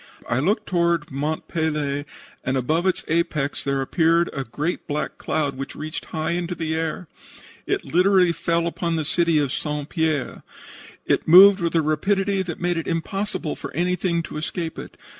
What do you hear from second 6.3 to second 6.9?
in the